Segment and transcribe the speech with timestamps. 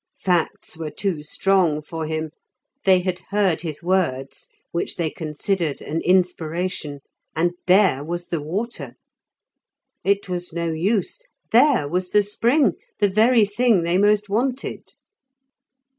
[0.17, 2.31] Facts were too strong for him.
[2.85, 7.01] They had heard his words, which they considered an inspiration,
[7.35, 8.95] and there was the water.
[10.03, 11.19] It was no use;
[11.51, 14.91] there was the spring, the very thing they most wanted.